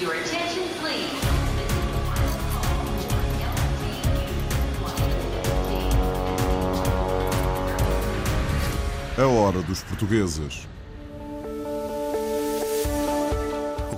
Your 0.00 0.12
attention, 0.14 0.64
please. 0.80 1.08
A 9.16 9.24
hora 9.24 9.62
dos 9.62 9.84
portugueses. 9.84 10.66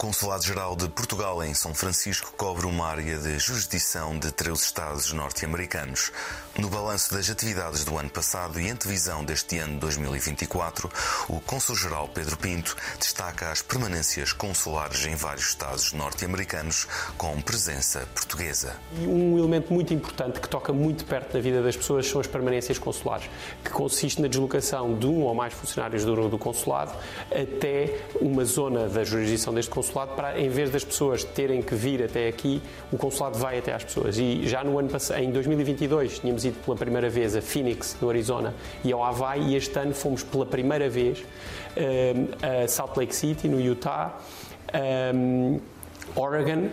Consulado-Geral 0.00 0.76
de 0.76 0.88
Portugal 0.88 1.44
em 1.44 1.52
São 1.52 1.74
Francisco 1.74 2.32
cobre 2.34 2.64
uma 2.64 2.86
área 2.86 3.18
de 3.18 3.38
jurisdição 3.38 4.18
de 4.18 4.32
três 4.32 4.62
Estados 4.62 5.12
norte-americanos. 5.12 6.10
No 6.58 6.70
balanço 6.70 7.12
das 7.12 7.28
atividades 7.28 7.84
do 7.84 7.98
ano 7.98 8.08
passado 8.08 8.58
e 8.58 8.70
antevisão 8.70 9.22
deste 9.22 9.58
ano 9.58 9.78
2024, 9.78 10.90
o 11.28 11.38
Consul-Geral 11.40 12.08
Pedro 12.08 12.38
Pinto 12.38 12.74
destaca 12.98 13.50
as 13.50 13.60
permanências 13.60 14.32
consulares 14.32 15.04
em 15.04 15.14
vários 15.14 15.48
Estados 15.48 15.92
norte-americanos 15.92 16.88
com 17.18 17.38
presença 17.42 18.08
portuguesa. 18.14 18.76
Um 19.06 19.36
elemento 19.36 19.70
muito 19.70 19.92
importante 19.92 20.40
que 20.40 20.48
toca 20.48 20.72
muito 20.72 21.04
perto 21.04 21.34
da 21.34 21.40
vida 21.40 21.62
das 21.62 21.76
pessoas 21.76 22.08
são 22.08 22.22
as 22.22 22.26
permanências 22.26 22.78
consulares, 22.78 23.28
que 23.62 23.70
consiste 23.70 24.22
na 24.22 24.28
deslocação 24.28 24.98
de 24.98 25.04
um 25.04 25.20
ou 25.24 25.34
mais 25.34 25.52
funcionários 25.52 26.06
do 26.06 26.38
consulado 26.38 26.96
até 27.30 28.00
uma 28.18 28.46
zona 28.46 28.88
da 28.88 29.04
jurisdição 29.04 29.52
deste 29.52 29.70
consulado 29.70 29.89
para, 29.92 30.40
em 30.40 30.48
vez 30.48 30.70
das 30.70 30.84
pessoas 30.84 31.24
terem 31.24 31.62
que 31.62 31.74
vir 31.74 32.02
até 32.02 32.28
aqui, 32.28 32.62
o 32.92 32.96
consulado 32.96 33.38
vai 33.38 33.58
até 33.58 33.72
às 33.72 33.84
pessoas. 33.84 34.18
E 34.18 34.46
já 34.46 34.62
no 34.64 34.78
ano 34.78 34.88
passado, 34.88 35.20
em 35.20 35.30
2022, 35.30 36.18
tínhamos 36.18 36.44
ido 36.44 36.58
pela 36.64 36.76
primeira 36.76 37.08
vez 37.08 37.36
a 37.36 37.42
Phoenix, 37.42 37.96
no 38.00 38.08
Arizona, 38.08 38.54
e 38.84 38.92
ao 38.92 39.04
Havaí, 39.04 39.52
e 39.52 39.56
este 39.56 39.78
ano 39.78 39.94
fomos 39.94 40.22
pela 40.22 40.46
primeira 40.46 40.88
vez 40.88 41.18
um, 41.76 42.64
a 42.64 42.68
Salt 42.68 42.96
Lake 42.96 43.14
City, 43.14 43.48
no 43.48 43.60
Utah. 43.60 44.18
Um, 45.14 45.60
Oregon 46.14 46.66
uh, 46.66 46.70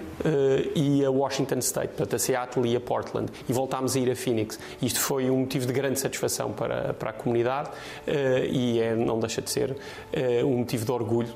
e 0.76 1.04
a 1.06 1.12
Washington 1.12 1.60
State, 1.60 1.90
portanto 1.90 2.16
a 2.16 2.20
Seattle 2.20 2.68
e 2.68 2.76
a 2.76 2.80
Portland, 2.80 3.32
e 3.48 3.54
voltámos 3.54 3.96
a 3.96 4.00
ir 4.00 4.12
a 4.12 4.16
Phoenix. 4.16 4.60
Isto 4.82 5.00
foi 5.00 5.30
um 5.30 5.38
motivo 5.40 5.66
de 5.66 5.74
grande 5.74 6.00
satisfação 6.00 6.52
para, 6.52 6.94
para 6.94 7.12
a 7.12 7.14
comunidade 7.14 7.70
uh, 7.70 8.46
e 8.50 8.80
é, 8.80 8.96
não 8.96 9.20
deixa 9.20 9.42
de 9.42 9.50
ser 9.50 9.72
uh, 9.72 10.46
um 10.46 10.60
motivo 10.60 10.86
de 10.86 10.92
orgulho, 10.92 11.34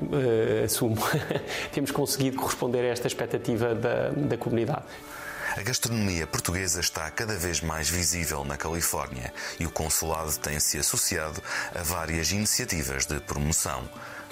assumo. 0.64 0.98
Temos 1.72 1.92
conseguido 1.92 2.38
corresponder 2.38 2.80
a 2.82 2.88
esta 2.88 3.08
expectativa 3.08 3.74
da, 3.76 4.10
da 4.10 4.38
comunidade. 4.38 4.84
A 5.58 5.62
gastronomia 5.64 6.26
portuguesa 6.26 6.80
está 6.80 7.12
cada 7.12 7.36
vez 7.36 7.60
mais 7.60 7.90
visível 7.90 8.46
na 8.46 8.56
Califórnia 8.56 9.34
e 9.60 9.66
o 9.66 9.70
consulado 9.70 10.38
tem-se 10.38 10.78
associado 10.78 11.42
a 11.76 11.84
várias 11.84 12.32
iniciativas 12.32 13.06
de 13.06 13.20
promoção. 13.20 13.84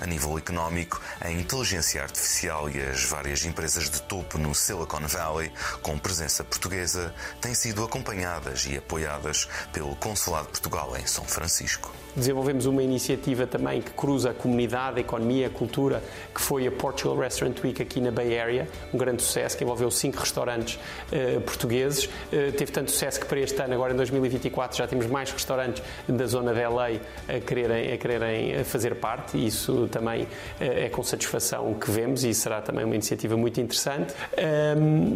A 0.02 0.06
nível 0.06 0.38
económico, 0.38 1.02
a 1.20 1.30
inteligência 1.30 2.02
artificial 2.02 2.70
e 2.70 2.82
as 2.82 3.04
várias 3.04 3.44
empresas 3.44 3.90
de 3.90 4.02
topo 4.04 4.38
no 4.38 4.56
Silicon 4.56 5.02
Valley, 5.06 5.52
com 5.82 6.00
presença 6.00 6.42
portuguesa, 6.42 7.14
têm 7.42 7.54
sido 7.54 7.84
acompanhadas 7.84 8.66
e 8.66 8.78
apoiadas 8.78 9.50
pelo 9.74 9.94
Consulado 9.98 10.46
de 10.46 10.52
Portugal 10.52 10.96
em 10.96 11.06
São 11.06 11.26
Francisco. 11.26 11.92
Desenvolvemos 12.16 12.66
uma 12.66 12.82
iniciativa 12.82 13.46
também 13.46 13.82
que 13.82 13.92
cruza 13.92 14.32
a 14.32 14.34
comunidade, 14.34 14.98
a 14.98 15.02
economia, 15.02 15.48
a 15.48 15.50
cultura, 15.50 16.02
que 16.34 16.42
foi 16.42 16.66
a 16.66 16.72
Portugal 16.72 17.18
Restaurant 17.18 17.58
Week 17.64 17.82
aqui 17.82 18.02
na 18.02 18.10
Bay 18.10 18.40
Area, 18.40 18.68
um 18.94 18.98
grande 18.98 19.22
sucesso 19.22 19.58
que 19.58 19.64
envolveu 19.64 19.92
cinco 19.92 20.18
restaurantes 20.18 20.80
eh, 21.12 21.40
portugueses. 21.40 22.10
Eh, 22.32 22.52
teve 22.52 22.72
tanto 22.72 22.92
sucesso 22.92 23.20
que 23.20 23.26
para 23.26 23.40
este 23.40 23.62
ano, 23.62 23.74
agora 23.74 23.94
em 23.94 23.96
2024, 23.98 24.78
já 24.78 24.88
temos 24.88 25.06
mais 25.08 25.32
restaurantes 25.32 25.84
da 26.08 26.26
zona 26.26 26.54
da 26.54 26.70
LA 26.70 26.88
a 27.28 27.40
quererem, 27.46 27.94
a 27.94 27.98
quererem 27.98 28.64
fazer 28.64 28.96
parte 28.96 29.38
e 29.38 29.46
isso 29.46 29.89
também 29.90 30.28
eh, 30.60 30.86
é 30.86 30.90
com 30.90 31.04
satisfação 31.04 31.74
que 31.74 31.92
vemos 31.92 32.24
e 32.24 32.34
será 32.34 32.62
também 32.62 32.86
uma 32.86 32.96
iniciativa 32.96 33.36
muito 33.36 33.60
interessante. 33.60 34.14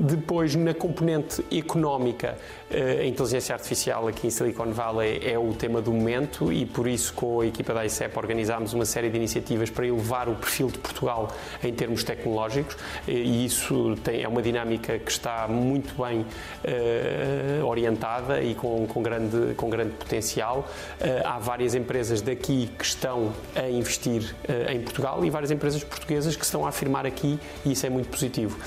Depois, 0.02 0.56
na 0.56 0.74
componente 0.74 1.44
económica, 1.52 2.38
a 2.72 3.06
inteligência 3.06 3.54
artificial 3.54 4.08
aqui 4.08 4.28
em 4.28 4.30
Silicon 4.30 4.72
Valley 4.72 5.22
é 5.24 5.38
o 5.38 5.54
tema 5.54 5.82
do 5.82 5.92
momento 5.92 6.52
e 6.52 6.66
por 6.66 6.88
isso 6.88 7.14
com 7.14 7.42
a 7.42 7.46
equipa 7.46 7.74
da 7.74 7.86
ICEP 7.86 8.18
organizámos 8.18 8.74
uma 8.74 8.86
série 8.86 9.10
de 9.10 9.18
iniciativas 9.18 9.70
para 9.70 9.86
elevar 9.86 10.28
o 10.28 10.36
perfil 10.36 10.68
de 10.68 10.80
Portugal 10.80 11.30
em 11.64 11.74
termos 11.74 12.04
tecnológicos 12.04 12.76
e 13.08 13.46
isso 13.46 13.96
tem, 14.04 14.24
é 14.24 14.28
uma 14.28 14.42
dinâmica 14.42 14.98
que 15.00 15.12
está 15.12 15.48
muito 15.48 16.02
bem 16.02 16.22
uh, 16.22 17.66
orientada 17.66 18.42
e 18.42 18.56
com, 18.56 18.86
com, 18.88 19.02
grande, 19.02 19.54
com 19.56 19.70
grande 19.70 19.94
potencial. 19.94 20.68
Uh, 21.00 21.26
há 21.26 21.40
várias 21.40 21.76
empresas 21.76 22.22
daqui 22.22 22.70
que 22.78 22.86
estão 22.86 23.34
a 23.56 23.70
investir 23.70 24.36
em 24.72 24.82
Portugal 24.82 25.24
e 25.26 25.30
várias 25.30 25.52
empresas 25.52 25.84
portuguesas 25.84 26.36
que 26.36 26.46
estão 26.46 26.66
a 26.66 26.70
afirmar 26.70 27.06
aqui 27.06 27.40
e 27.66 27.72
isso 27.72 27.86
é 27.86 27.90
muito 27.90 28.10
positivo. 28.10 28.58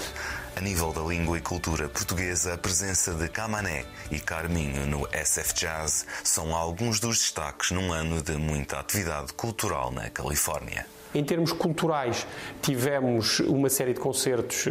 A 0.56 0.60
nível 0.60 0.90
da 0.90 1.02
língua 1.02 1.36
e 1.36 1.40
cultura 1.42 1.86
portuguesa, 1.86 2.54
a 2.54 2.58
presença 2.58 3.12
de 3.12 3.28
Camané 3.28 3.84
e 4.10 4.18
Carminho 4.18 4.86
no 4.86 5.06
SF 5.12 5.52
Jazz 5.54 6.06
são 6.24 6.56
alguns 6.56 6.98
dos 6.98 7.18
destaques 7.18 7.72
num 7.72 7.92
ano 7.92 8.22
de 8.22 8.32
muita 8.38 8.80
atividade 8.80 9.34
cultural 9.34 9.92
na 9.92 10.08
Califórnia. 10.08 10.86
Em 11.16 11.24
termos 11.24 11.50
culturais, 11.50 12.26
tivemos 12.60 13.40
uma 13.40 13.70
série 13.70 13.94
de 13.94 14.00
concertos 14.00 14.66
uh, 14.66 14.70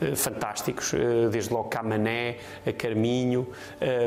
uh, 0.00 0.16
fantásticos, 0.16 0.94
uh, 0.94 1.28
desde 1.30 1.52
logo 1.52 1.68
Camané, 1.68 2.38
a 2.66 2.72
Carminho, 2.72 3.46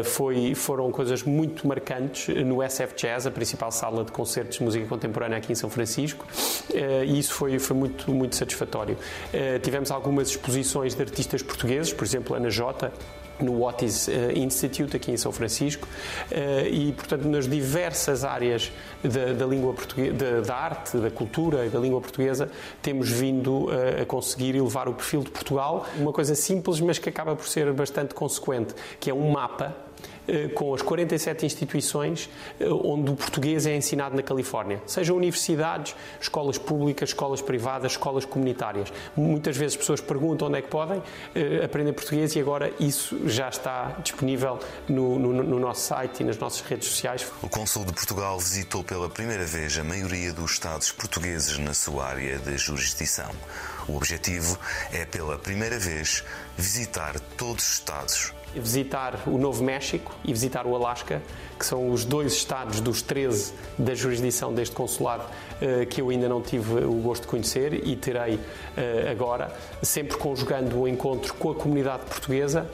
foi, 0.04 0.56
foram 0.56 0.92
coisas 0.92 1.24
muito 1.24 1.68
marcantes 1.68 2.36
no 2.44 2.68
SF 2.68 2.96
Jazz, 2.96 3.28
a 3.28 3.32
principal 3.32 3.72
sala 3.72 4.04
de 4.04 4.12
concertos 4.12 4.58
de 4.58 4.64
música 4.64 4.86
contemporânea 4.88 5.38
aqui 5.38 5.52
em 5.52 5.56
São 5.56 5.70
Francisco, 5.70 6.26
e 6.74 7.20
isso 7.20 7.34
foi, 7.34 7.60
foi 7.60 7.76
muito, 7.76 8.12
muito 8.12 8.36
satisfatório. 8.36 8.98
tivemos 9.62 9.92
algumas 9.92 10.30
exposições 10.30 10.96
de 10.96 11.02
artistas 11.02 11.44
portugueses, 11.44 11.94
por 11.94 12.06
exemplo, 12.06 12.36
Ana 12.36 12.50
Jota, 12.50 12.92
no 13.42 13.64
Otis 13.64 14.08
uh, 14.08 14.12
Institute, 14.36 14.96
aqui 14.96 15.12
em 15.12 15.18
São 15.18 15.32
Francisco, 15.32 15.88
uh, 16.32 16.68
e, 16.68 16.92
portanto, 16.94 17.28
nas 17.28 17.48
diversas 17.48 18.24
áreas 18.24 18.72
da, 19.04 19.34
da 19.34 19.46
língua 19.46 19.74
portuguesa, 19.74 20.14
da, 20.14 20.42
da, 20.42 20.56
arte, 20.56 20.98
da 20.98 21.10
cultura 21.10 21.51
e 21.66 21.70
da 21.70 21.80
língua 21.80 22.02
portuguesa, 22.02 22.50
temos 22.82 23.10
vindo 23.10 23.66
uh, 23.66 24.02
a 24.02 24.06
conseguir 24.06 24.56
elevar 24.56 24.88
o 24.88 24.94
perfil 24.94 25.22
de 25.22 25.32
Portugal. 25.32 25.86
Uma 25.98 26.14
coisa 26.14 26.36
simples, 26.36 26.80
mas 26.80 26.98
que 26.98 27.10
acaba 27.10 27.36
por 27.36 27.48
ser 27.48 27.72
bastante 27.74 28.14
consequente, 28.14 28.74
que 29.00 29.10
é 29.10 29.14
um 29.14 29.32
mapa 29.32 29.76
com 30.54 30.74
as 30.74 30.82
47 30.82 31.46
instituições 31.46 32.30
onde 32.84 33.12
o 33.12 33.16
português 33.16 33.66
é 33.66 33.76
ensinado 33.76 34.16
na 34.16 34.24
Califórnia, 34.24 34.82
sejam 34.86 35.18
universidades, 35.18 35.96
escolas 36.22 36.58
públicas, 36.58 37.10
escolas 37.10 37.42
privadas, 37.42 37.94
escolas 37.94 38.24
comunitárias. 38.24 38.92
Muitas 39.16 39.58
vezes 39.58 39.76
pessoas 39.76 40.00
perguntam 40.00 40.48
onde 40.48 40.60
é 40.60 40.62
que 40.62 40.70
podem 40.70 41.02
aprender 41.64 41.94
português 41.94 42.36
e 42.36 42.40
agora 42.40 42.72
isso 42.80 43.28
já 43.28 43.50
está 43.50 43.98
disponível 44.04 44.60
no, 44.88 45.20
no, 45.20 45.34
no 45.44 45.60
nosso 45.60 45.82
site 45.82 46.22
e 46.22 46.24
nas 46.24 46.38
nossas 46.38 46.62
redes 46.62 46.88
sociais. 46.88 47.26
O 47.42 47.50
Consul 47.50 47.86
de 47.86 47.94
Portugal 47.94 48.40
visitou 48.40 48.84
pela 48.84 49.10
primeira 49.10 49.46
vez 49.46 49.78
a 49.78 49.84
maioria 49.84 50.34
dos 50.34 50.52
Estados 50.52 50.92
portugueses 50.92 51.58
na 51.58 51.74
sua 51.74 52.06
área 52.06 52.38
de 52.40 52.58
jurisdição. 52.58 53.32
O 53.88 53.96
objetivo 53.96 54.58
é, 54.92 55.06
pela 55.06 55.38
primeira 55.38 55.80
vez, 55.80 56.24
visitar 56.58 57.20
todos 57.38 57.64
os 57.64 57.74
Estados 57.74 58.34
visitar 58.54 59.24
o 59.28 59.38
Novo 59.38 59.64
México 59.64 59.91
e 60.24 60.32
visitar 60.32 60.66
o 60.66 60.76
Alasca, 60.76 61.22
que 61.58 61.66
são 61.66 61.92
os 61.92 62.06
dois 62.06 62.34
estados 62.34 62.80
dos 62.80 63.02
13 63.02 63.54
da 63.78 63.94
jurisdição 63.94 64.54
deste 64.54 64.76
consulado 64.76 65.24
que 65.90 66.02
eu 66.02 66.10
ainda 66.10 66.28
não 66.28 66.42
tive 66.42 66.84
o 66.86 66.94
gosto 66.96 67.22
de 67.22 67.28
conhecer 67.28 67.88
e 67.88 67.96
terei 67.96 68.40
agora, 69.10 69.56
sempre 69.84 70.18
conjugando 70.18 70.80
o 70.80 70.88
encontro 70.88 71.36
com 71.36 71.52
a 71.52 71.56
comunidade 71.56 72.04
portuguesa 72.06 72.68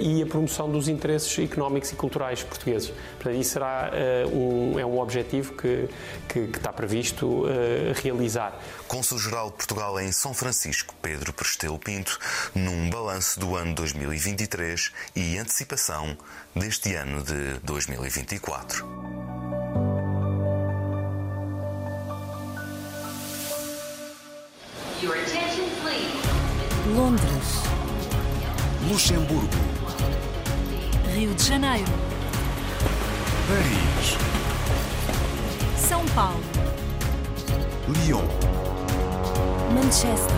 e 0.00 0.20
a 0.20 0.26
promoção 0.26 0.68
dos 0.68 0.88
interesses 0.88 1.38
económicos 1.38 1.92
e 1.92 1.94
culturais 1.94 2.42
portugueses. 2.42 2.92
Portanto, 3.20 3.40
isso 3.40 3.52
será 3.52 3.92
um, 4.32 4.78
é 4.78 4.84
um 4.84 4.98
objetivo 4.98 5.52
que, 5.54 5.88
que, 6.28 6.48
que 6.48 6.58
está 6.58 6.72
previsto 6.72 7.44
realizar. 8.02 8.58
Consul-Geral 8.88 9.50
de 9.50 9.56
Portugal 9.56 10.00
em 10.00 10.10
São 10.10 10.34
Francisco, 10.34 10.94
Pedro 11.00 11.32
Prestelo 11.32 11.78
Pinto, 11.78 12.18
num 12.54 12.90
balanço 12.90 13.38
do 13.38 13.54
ano 13.54 13.74
2023 13.74 14.92
e 15.14 15.38
antecipação 15.38 16.16
deste 16.54 16.94
ano 16.94 17.22
de 17.22 17.58
2024. 17.64 18.84
Your 25.00 25.14
attention, 25.14 25.68
please. 25.82 26.12
Londres, 26.96 27.62
Luxemburgo, 28.88 29.48
Rio 31.14 31.34
de 31.34 31.42
Janeiro, 31.42 31.92
Paris, 33.46 34.16
São 35.76 36.04
Paulo, 36.14 36.42
Lyon. 37.88 38.26
Manchester. 39.74 40.34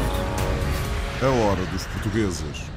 A 1.22 1.26
hora 1.26 1.64
dos 1.66 1.86
portugueses. 1.86 2.70